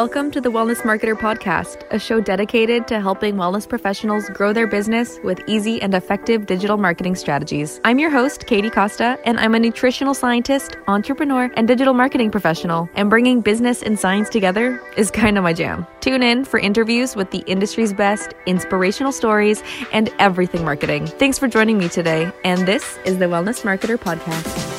[0.00, 4.66] Welcome to the Wellness Marketer Podcast, a show dedicated to helping wellness professionals grow their
[4.66, 7.82] business with easy and effective digital marketing strategies.
[7.84, 12.88] I'm your host, Katie Costa, and I'm a nutritional scientist, entrepreneur, and digital marketing professional.
[12.94, 15.86] And bringing business and science together is kind of my jam.
[16.00, 21.08] Tune in for interviews with the industry's best, inspirational stories, and everything marketing.
[21.08, 22.32] Thanks for joining me today.
[22.42, 24.69] And this is the Wellness Marketer Podcast.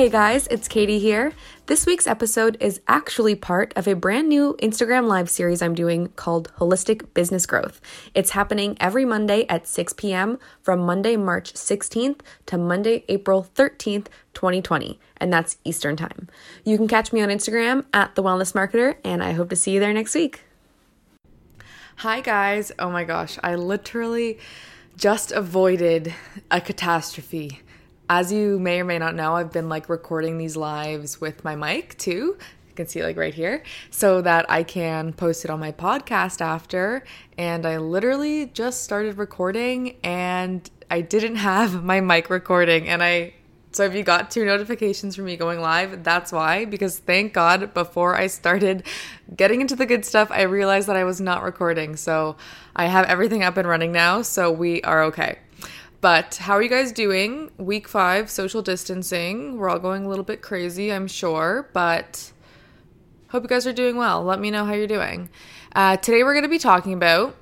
[0.00, 1.34] Hey guys, it's Katie here.
[1.66, 6.08] This week's episode is actually part of a brand new Instagram Live series I'm doing
[6.16, 7.82] called Holistic Business Growth.
[8.14, 10.38] It's happening every Monday at 6 p.m.
[10.62, 16.30] from Monday, March 16th to Monday, April 13th, 2020, and that's Eastern Time.
[16.64, 19.72] You can catch me on Instagram at The Wellness Marketer, and I hope to see
[19.72, 20.44] you there next week.
[21.96, 24.38] Hi guys, oh my gosh, I literally
[24.96, 26.14] just avoided
[26.50, 27.60] a catastrophe
[28.10, 31.54] as you may or may not know, I've been like recording these lives with my
[31.54, 32.36] mic too.
[32.68, 36.40] You can see like right here so that I can post it on my podcast
[36.40, 37.04] after.
[37.38, 42.88] And I literally just started recording and I didn't have my mic recording.
[42.88, 43.34] And I,
[43.70, 46.64] so if you got two notifications from me going live, that's why.
[46.64, 48.82] Because thank God before I started
[49.36, 51.94] getting into the good stuff, I realized that I was not recording.
[51.94, 52.36] So
[52.74, 54.22] I have everything up and running now.
[54.22, 55.38] So we are okay.
[56.00, 57.50] But how are you guys doing?
[57.58, 59.58] Week five, social distancing.
[59.58, 62.32] We're all going a little bit crazy, I'm sure, but
[63.28, 64.24] hope you guys are doing well.
[64.24, 65.28] Let me know how you're doing.
[65.74, 67.36] Uh, today, we're going to be talking about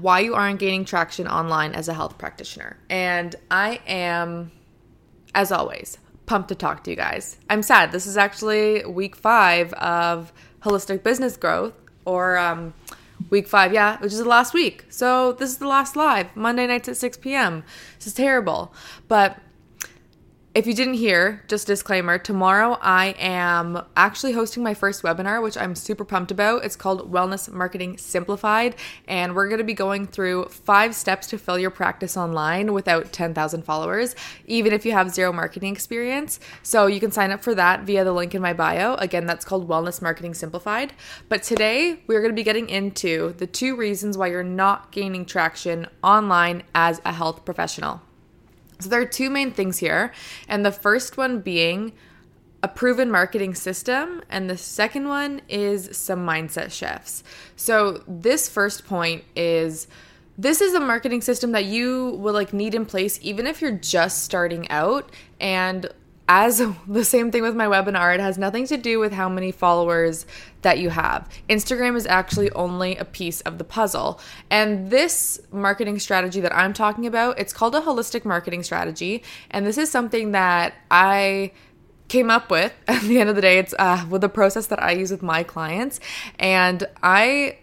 [0.00, 2.76] why you aren't gaining traction online as a health practitioner.
[2.88, 4.52] And I am,
[5.34, 7.36] as always, pumped to talk to you guys.
[7.50, 7.90] I'm sad.
[7.90, 12.74] This is actually week five of holistic business growth, or um,
[13.30, 14.84] Week five, yeah, which is the last week.
[14.88, 17.64] So this is the last live, Monday nights at 6 p.m.
[17.98, 18.72] This is terrible.
[19.08, 19.38] But
[20.54, 25.56] if you didn't hear, just disclaimer, tomorrow I am actually hosting my first webinar, which
[25.56, 26.64] I'm super pumped about.
[26.64, 28.76] It's called Wellness Marketing Simplified,
[29.08, 33.12] and we're going to be going through five steps to fill your practice online without
[33.12, 34.14] 10,000 followers,
[34.46, 36.38] even if you have zero marketing experience.
[36.62, 38.94] So you can sign up for that via the link in my bio.
[38.94, 40.92] Again, that's called Wellness Marketing Simplified.
[41.28, 45.24] But today we're going to be getting into the two reasons why you're not gaining
[45.24, 48.02] traction online as a health professional.
[48.80, 50.12] So there are two main things here,
[50.48, 51.92] and the first one being
[52.62, 57.22] a proven marketing system, and the second one is some mindset shifts.
[57.56, 59.86] So this first point is
[60.36, 63.70] this is a marketing system that you will like need in place even if you're
[63.70, 65.88] just starting out and
[66.28, 69.52] as the same thing with my webinar, it has nothing to do with how many
[69.52, 70.26] followers
[70.62, 71.28] that you have.
[71.48, 74.20] Instagram is actually only a piece of the puzzle.
[74.50, 79.22] And this marketing strategy that I'm talking about, it's called a holistic marketing strategy.
[79.50, 81.52] And this is something that I
[82.08, 84.82] came up with at the end of the day it's uh, with the process that
[84.82, 86.00] i use with my clients
[86.38, 87.56] and i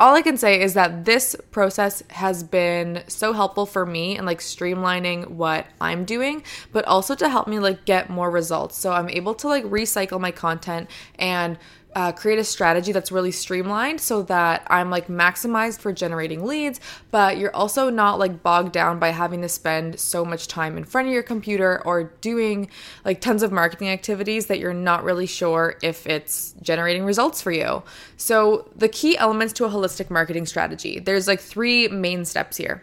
[0.00, 4.26] all I can say is that this process has been so helpful for me and
[4.26, 8.78] like streamlining what I'm doing, but also to help me like get more results.
[8.78, 10.88] So I'm able to like recycle my content
[11.18, 11.58] and
[11.94, 16.80] uh, create a strategy that's really streamlined so that I'm like maximized for generating leads,
[17.10, 20.84] but you're also not like bogged down by having to spend so much time in
[20.84, 22.68] front of your computer or doing
[23.04, 27.50] like tons of marketing activities that you're not really sure if it's generating results for
[27.50, 27.82] you.
[28.16, 32.82] So, the key elements to a holistic marketing strategy there's like three main steps here.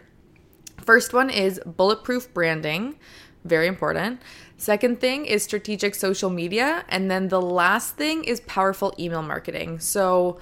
[0.84, 2.96] First one is bulletproof branding,
[3.44, 4.22] very important.
[4.58, 6.86] Second thing is strategic social media.
[6.90, 9.80] And then the last thing is powerful email marketing.
[9.80, 10.40] So,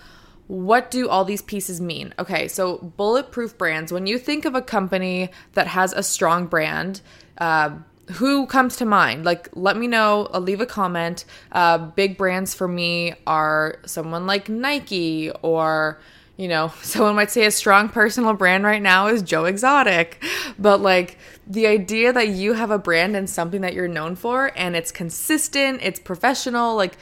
[0.47, 2.13] what do all these pieces mean?
[2.19, 7.01] Okay, so bulletproof brands, when you think of a company that has a strong brand,
[7.37, 7.71] uh,
[8.11, 9.23] who comes to mind?
[9.23, 11.23] Like, let me know, I'll leave a comment.
[11.53, 15.99] Uh, big brands for me are someone like Nike or
[16.35, 20.23] you know, someone might say a strong personal brand right now is Joe Exotic,
[20.59, 24.51] but like the idea that you have a brand and something that you're known for
[24.55, 26.97] and it's consistent, it's professional, like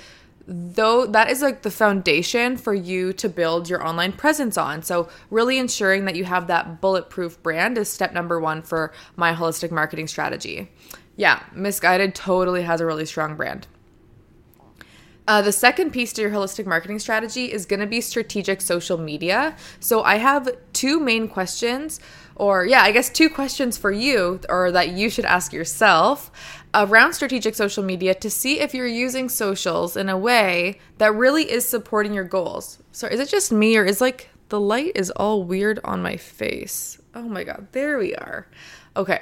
[0.47, 4.81] though that is like the foundation for you to build your online presence on.
[4.83, 9.33] So, really ensuring that you have that bulletproof brand is step number 1 for my
[9.33, 10.71] holistic marketing strategy.
[11.15, 13.67] Yeah, Missguided totally has a really strong brand.
[15.27, 18.97] Uh, the second piece to your holistic marketing strategy is going to be strategic social
[18.97, 19.55] media.
[19.79, 21.99] So I have two main questions,
[22.35, 26.31] or yeah, I guess two questions for you, or that you should ask yourself.
[26.73, 31.51] around strategic social media to see if you're using socials in a way that really
[31.51, 32.81] is supporting your goals.
[32.91, 36.17] So is it just me or is like the light is all weird on my
[36.17, 36.97] face?
[37.13, 38.47] Oh my god, there we are.
[38.95, 39.21] Okay.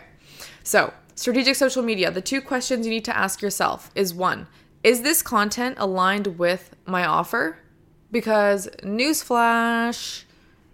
[0.64, 4.48] So, strategic social media, the two questions you need to ask yourself is one,
[4.84, 7.58] is this content aligned with my offer?
[8.12, 10.24] Because newsflash,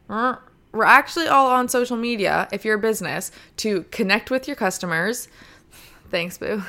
[0.09, 0.39] mm,
[0.71, 5.27] we're actually all on social media if you're a business to connect with your customers
[6.09, 6.63] thanks boo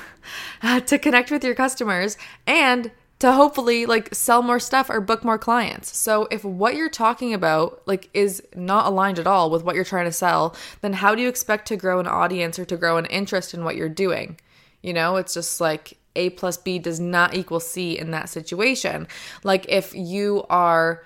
[0.87, 2.17] to connect with your customers
[2.47, 5.97] and to hopefully like sell more stuff or book more clients.
[5.97, 9.85] So if what you're talking about like is not aligned at all with what you're
[9.85, 12.99] trying to sell, then how do you expect to grow an audience or to grow
[12.99, 14.39] an interest in what you're doing?
[14.82, 19.07] You know, it's just like A plus B does not equal C in that situation.
[19.45, 21.05] Like if you are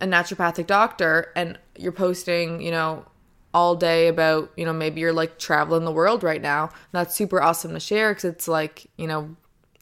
[0.00, 3.04] a naturopathic doctor and you're posting, you know,
[3.52, 6.70] all day about, you know, maybe you're like traveling the world right now.
[6.92, 9.36] That's super awesome to share because it's like, you know,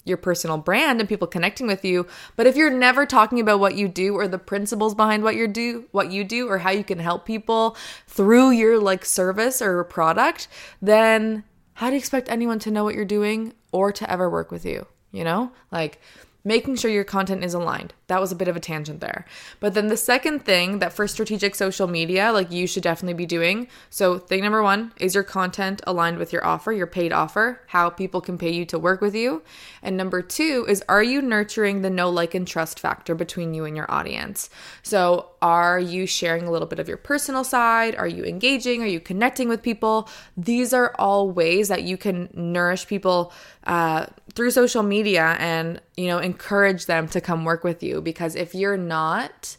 [0.05, 2.07] your personal brand and people connecting with you.
[2.37, 5.47] But if you're never talking about what you do or the principles behind what you
[5.47, 7.77] do, what you do or how you can help people
[8.07, 10.49] through your like service or product,
[10.81, 14.51] then how do you expect anyone to know what you're doing or to ever work
[14.51, 14.87] with you?
[15.11, 15.53] You know?
[15.71, 16.01] Like
[16.45, 17.95] making sure your content is aligned.
[18.13, 19.25] That was a bit of a tangent there.
[19.59, 23.25] But then the second thing that for strategic social media, like you should definitely be
[23.25, 23.69] doing.
[23.89, 27.89] So, thing number one is your content aligned with your offer, your paid offer, how
[27.89, 29.43] people can pay you to work with you.
[29.83, 33.65] And number two is are you nurturing the know like, and trust factor between you
[33.65, 34.51] and your audience?
[34.83, 37.97] So, are you sharing a little bit of your personal side?
[37.97, 38.83] Are you engaging?
[38.83, 40.07] Are you connecting with people?
[40.37, 43.33] These are all ways that you can nourish people
[43.65, 44.05] uh,
[44.35, 48.55] through social media and you know encourage them to come work with you because if
[48.55, 49.57] you're not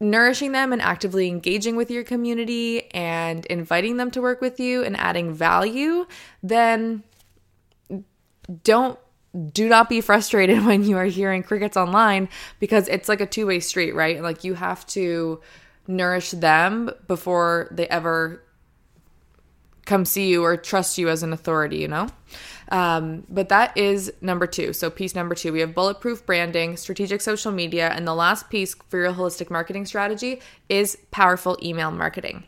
[0.00, 4.82] nourishing them and actively engaging with your community and inviting them to work with you
[4.82, 6.06] and adding value
[6.42, 7.02] then
[8.64, 8.98] don't
[9.52, 12.28] do not be frustrated when you are hearing crickets online
[12.58, 14.22] because it's like a two-way street right?
[14.22, 15.40] Like you have to
[15.86, 18.42] nourish them before they ever
[19.84, 22.08] come see you or trust you as an authority you know
[22.72, 24.72] um, but that is number two.
[24.72, 28.74] So, piece number two, we have bulletproof branding, strategic social media, and the last piece
[28.88, 30.40] for your holistic marketing strategy
[30.70, 32.44] is powerful email marketing.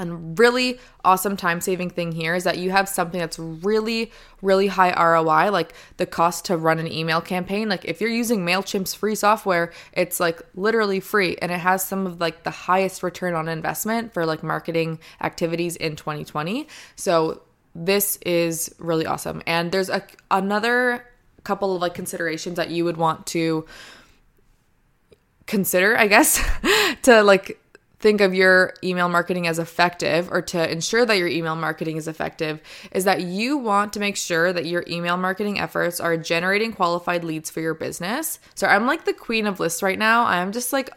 [0.00, 4.10] And really awesome time saving thing here is that you have something that's really,
[4.42, 7.68] really high ROI, like the cost to run an email campaign.
[7.68, 12.06] Like if you're using MailChimp's free software, it's like literally free and it has some
[12.06, 16.66] of like the highest return on investment for like marketing activities in 2020.
[16.96, 17.42] So
[17.74, 19.42] this is really awesome.
[19.46, 21.06] And there's a another
[21.44, 23.66] couple of like considerations that you would want to
[25.46, 26.42] consider, I guess,
[27.02, 27.60] to like
[28.00, 32.08] think of your email marketing as effective or to ensure that your email marketing is
[32.08, 32.60] effective
[32.92, 37.24] is that you want to make sure that your email marketing efforts are generating qualified
[37.24, 38.40] leads for your business.
[38.54, 40.24] So I'm like the queen of lists right now.
[40.24, 40.90] I'm just like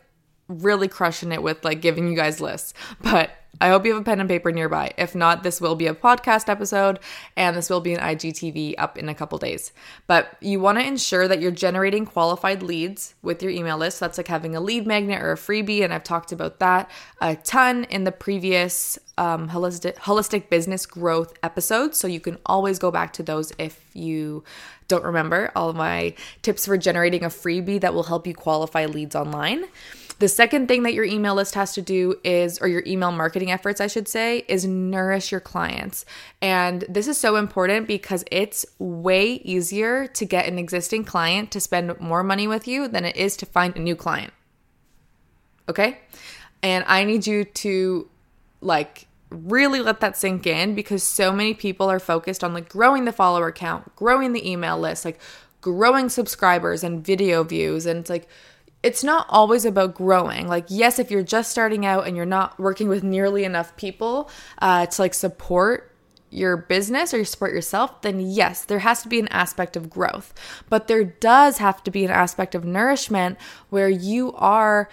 [0.48, 2.74] really crushing it with like giving you guys lists.
[3.02, 4.92] But I hope you have a pen and paper nearby.
[4.98, 7.00] If not, this will be a podcast episode
[7.38, 9.72] and this will be an IGTV up in a couple days.
[10.08, 14.00] But you want to ensure that you're generating qualified leads with your email list.
[14.00, 15.84] That's like having a lead magnet or a freebie.
[15.84, 16.90] And I've talked about that
[17.22, 21.98] a ton in the previous um, holistic, holistic business growth episodes.
[21.98, 24.44] So you can always go back to those if you
[24.88, 29.16] don't remember all my tips for generating a freebie that will help you qualify leads
[29.16, 29.66] online.
[30.20, 33.52] The second thing that your email list has to do is, or your email marketing
[33.52, 36.06] efforts, I should say, is nourish your clients.
[36.42, 41.60] And this is so important because it's way easier to get an existing client to
[41.60, 44.34] spend more money with you than it is to find a new client.
[45.68, 46.00] Okay?
[46.62, 48.08] And I need you to
[48.62, 53.06] like really let that sink in because so many people are focused on like growing
[53.06, 55.20] the follower count, growing the email list, like
[55.60, 57.86] growing subscribers and video views.
[57.86, 58.30] And it's like,
[58.84, 60.48] it's not always about growing.
[60.48, 64.30] Like, yes, if you're just starting out and you're not working with nearly enough people
[64.62, 65.90] uh, to like support
[66.30, 69.90] your business or you support yourself, then yes, there has to be an aspect of
[69.90, 70.34] growth.
[70.68, 73.38] But there does have to be an aspect of nourishment
[73.70, 74.90] where you are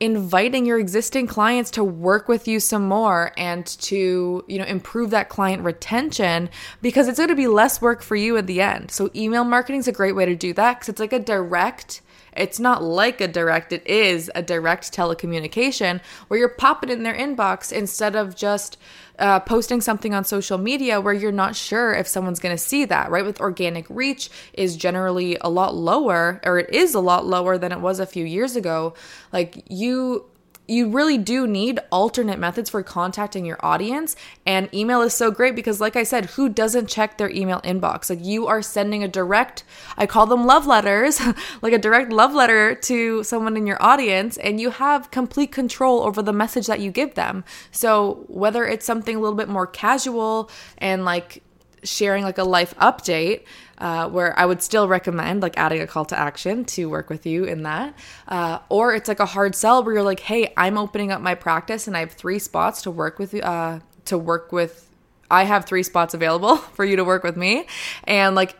[0.00, 5.10] inviting your existing clients to work with you some more and to you know improve
[5.10, 6.48] that client retention
[6.80, 9.80] because it's going to be less work for you at the end so email marketing
[9.80, 12.00] is a great way to do that because it's like a direct
[12.38, 17.14] it's not like a direct, it is a direct telecommunication where you're popping in their
[17.14, 18.78] inbox instead of just
[19.18, 22.84] uh, posting something on social media where you're not sure if someone's going to see
[22.84, 23.24] that, right?
[23.24, 27.72] With organic reach is generally a lot lower, or it is a lot lower than
[27.72, 28.94] it was a few years ago.
[29.32, 30.26] Like you
[30.68, 34.14] you really do need alternate methods for contacting your audience.
[34.46, 38.10] And email is so great because, like I said, who doesn't check their email inbox?
[38.10, 39.64] Like, you are sending a direct,
[39.96, 41.20] I call them love letters,
[41.62, 46.02] like a direct love letter to someone in your audience, and you have complete control
[46.02, 47.44] over the message that you give them.
[47.72, 51.42] So, whether it's something a little bit more casual and like
[51.82, 53.44] sharing like a life update,
[53.78, 57.26] uh, where I would still recommend like adding a call to action to work with
[57.26, 57.94] you in that.
[58.26, 61.34] Uh, or it's like a hard sell where you're like, hey, I'm opening up my
[61.34, 64.84] practice and I have three spots to work with uh, to work with.
[65.30, 67.66] I have three spots available for you to work with me,
[68.04, 68.56] and like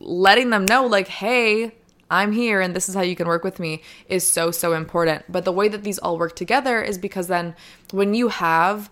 [0.00, 1.76] letting them know like, hey.
[2.10, 5.24] I'm here and this is how you can work with me is so, so important.
[5.32, 7.56] But the way that these all work together is because then
[7.90, 8.90] when you have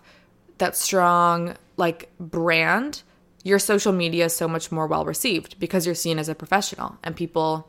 [0.57, 3.03] that strong like brand,
[3.43, 6.97] your social media is so much more well received because you're seen as a professional
[7.03, 7.67] and people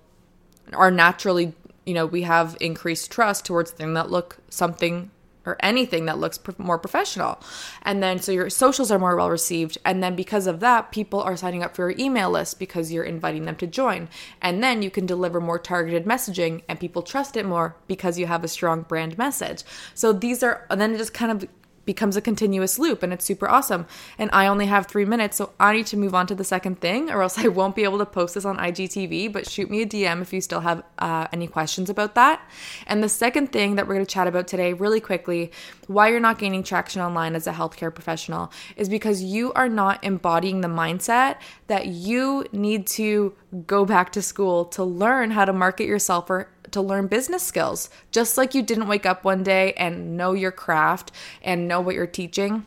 [0.72, 1.52] are naturally
[1.86, 5.10] you know we have increased trust towards things that look something
[5.44, 7.40] or anything that looks more professional.
[7.82, 9.78] And then so your socials are more well received.
[9.84, 13.04] And then because of that people are signing up for your email list because you're
[13.04, 14.08] inviting them to join.
[14.40, 18.26] And then you can deliver more targeted messaging and people trust it more because you
[18.26, 19.64] have a strong brand message.
[19.94, 21.48] So these are and then it just kind of
[21.84, 23.86] becomes a continuous loop and it's super awesome.
[24.18, 26.80] And I only have three minutes, so I need to move on to the second
[26.80, 29.32] thing, or else I won't be able to post this on IGTV.
[29.32, 32.40] But shoot me a DM if you still have uh, any questions about that.
[32.86, 35.50] And the second thing that we're going to chat about today, really quickly,
[35.86, 40.02] why you're not gaining traction online as a healthcare professional, is because you are not
[40.04, 41.36] embodying the mindset
[41.66, 43.34] that you need to
[43.66, 47.88] go back to school to learn how to market yourself or to learn business skills.
[48.10, 51.12] Just like you didn't wake up one day and know your craft
[51.42, 52.66] and know what you're teaching.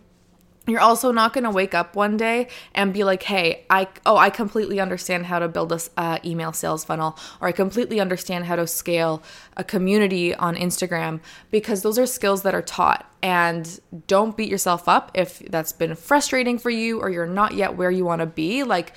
[0.68, 4.18] You're also not going to wake up one day and be like, "Hey, I oh,
[4.18, 8.46] I completely understand how to build a uh, email sales funnel or I completely understand
[8.46, 9.22] how to scale
[9.56, 11.20] a community on Instagram"
[11.52, 13.12] because those are skills that are taught.
[13.22, 17.76] And don't beat yourself up if that's been frustrating for you or you're not yet
[17.76, 18.64] where you want to be.
[18.64, 18.94] Like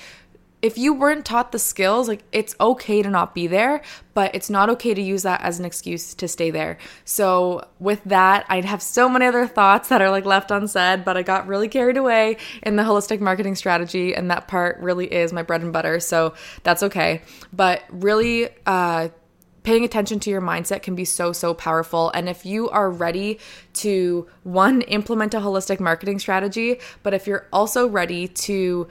[0.61, 3.81] if you weren't taught the skills, like it's okay to not be there,
[4.15, 6.79] but it's not okay to use that as an excuse to stay there.
[7.05, 11.17] So, with that, I'd have so many other thoughts that are like left unsaid, but
[11.17, 15.33] I got really carried away in the holistic marketing strategy, and that part really is
[15.33, 16.01] my bread and butter.
[16.01, 16.35] So,
[16.65, 17.23] that's okay.
[17.53, 19.11] But really, uh,
[19.69, 22.11] paying attention to your mindset can be so, so powerful.
[22.15, 23.39] And if you are ready
[23.75, 28.89] to, one, implement a holistic marketing strategy, but if you're also ready to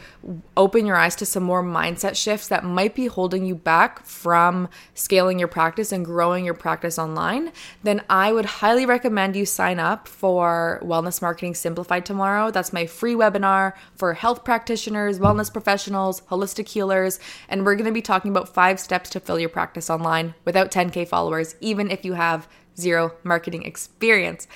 [0.55, 4.69] open your eyes to some more mindset shifts that might be holding you back from
[4.93, 9.79] scaling your practice and growing your practice online, then I would highly recommend you sign
[9.79, 12.51] up for Wellness Marketing Simplified tomorrow.
[12.51, 17.19] That's my free webinar for health practitioners, wellness professionals, holistic healers,
[17.50, 20.66] and we're going to be talking about five steps to fill your practice online without
[20.67, 22.47] about 10K followers, even if you have
[22.77, 24.47] zero marketing experience.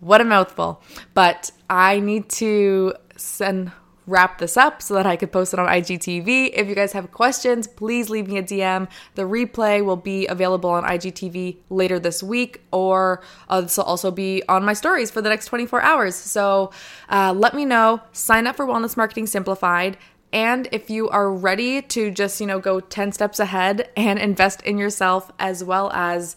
[0.00, 0.82] What a mouthful.
[1.14, 3.72] But I need to send
[4.06, 6.50] wrap this up so that I could post it on IGTV.
[6.54, 8.88] If you guys have questions, please leave me a DM.
[9.14, 14.10] The replay will be available on IGTV later this week, or uh, this will also
[14.10, 16.16] be on my stories for the next 24 hours.
[16.16, 16.72] So
[17.08, 18.00] uh, let me know.
[18.10, 19.96] Sign up for Wellness Marketing Simplified.
[20.32, 24.62] And if you are ready to just, you know, go 10 steps ahead and invest
[24.62, 26.36] in yourself as well as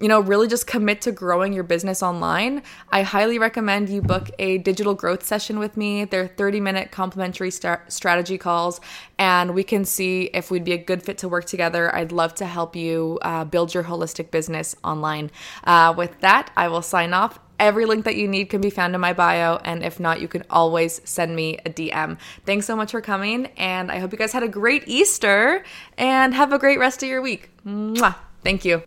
[0.00, 4.30] you know, really just commit to growing your business online, I highly recommend you book
[4.38, 6.04] a digital growth session with me.
[6.04, 8.80] They're 30 minute complimentary strategy calls,
[9.18, 11.94] and we can see if we'd be a good fit to work together.
[11.94, 15.30] I'd love to help you uh, build your holistic business online.
[15.64, 18.94] Uh, with that, I will sign off Every link that you need can be found
[18.94, 19.56] in my bio.
[19.64, 22.18] And if not, you can always send me a DM.
[22.46, 23.46] Thanks so much for coming.
[23.56, 25.64] And I hope you guys had a great Easter
[25.96, 27.50] and have a great rest of your week.
[27.66, 28.14] Mwah.
[28.44, 28.82] Thank you.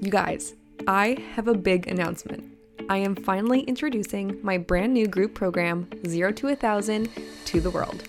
[0.00, 0.54] You guys,
[0.86, 2.52] I have a big announcement.
[2.88, 7.08] I am finally introducing my brand new group program, Zero to a Thousand,
[7.46, 8.04] to the world.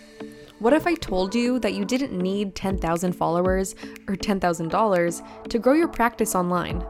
[0.59, 3.75] What if I told you that you didn't need 10,000 followers
[4.07, 6.85] or $10,000 to grow your practice online?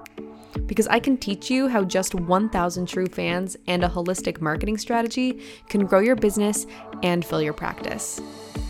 [0.66, 5.42] Because I can teach you how just 1,000 true fans and a holistic marketing strategy
[5.70, 6.66] can grow your business
[7.04, 8.22] and fill your practice.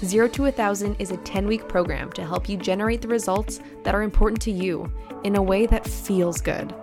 [0.04, 3.60] Zero to a Thousand is a 10 week program to help you generate the results
[3.84, 4.92] that are important to you
[5.24, 6.74] in a way that feels good.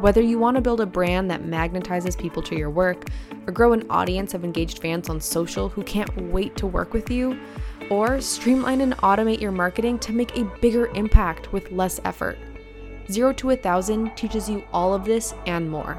[0.00, 3.08] Whether you want to build a brand that magnetizes people to your work,
[3.46, 7.08] or grow an audience of engaged fans on social who can't wait to work with
[7.08, 7.38] you,
[7.88, 12.36] or streamline and automate your marketing to make a bigger impact with less effort.
[13.10, 15.98] Zero to a Thousand teaches you all of this and more.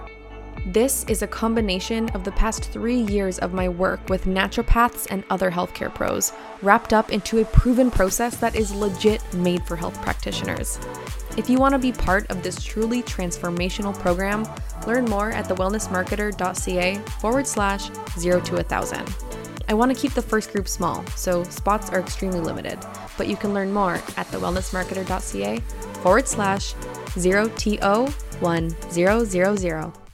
[0.65, 5.23] This is a combination of the past three years of my work with naturopaths and
[5.29, 10.01] other healthcare pros, wrapped up into a proven process that is legit made for health
[10.01, 10.79] practitioners.
[11.37, 14.45] If you want to be part of this truly transformational program,
[14.85, 19.07] learn more at thewellnessmarketer.ca forward slash zero to a thousand.
[19.69, 22.79] I want to keep the first group small, so spots are extremely limited,
[23.17, 25.59] but you can learn more at thewellnessmarketer.ca
[26.01, 26.73] forward slash
[27.17, 30.06] 0TO1000.